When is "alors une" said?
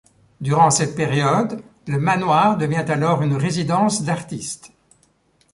2.87-3.35